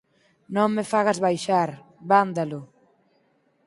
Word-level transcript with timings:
Non 0.55 0.69
me 0.75 0.83
fagas 0.91 1.19
baixar, 1.25 1.69
vándalo. 2.11 2.61